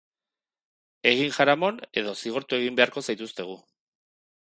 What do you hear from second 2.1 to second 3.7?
zigortu egin beharko zaituztegu.